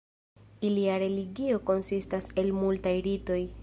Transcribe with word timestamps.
Ilia 0.69 0.95
religio 1.03 1.61
konsistas 1.69 2.35
el 2.45 2.53
multaj 2.65 2.99
ritoj. 3.11 3.43